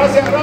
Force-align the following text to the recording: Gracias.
Gracias. 0.00 0.39